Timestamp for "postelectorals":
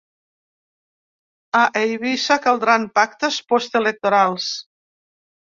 3.53-4.53